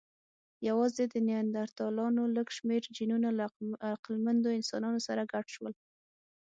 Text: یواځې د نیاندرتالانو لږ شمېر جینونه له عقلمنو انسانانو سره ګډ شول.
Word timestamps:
یواځې 0.67 1.03
د 1.09 1.15
نیاندرتالانو 1.27 2.23
لږ 2.35 2.47
شمېر 2.57 2.81
جینونه 2.95 3.29
له 3.39 3.45
عقلمنو 3.93 4.49
انسانانو 4.59 4.99
سره 5.07 5.21
ګډ 5.33 5.45
شول. 5.55 5.73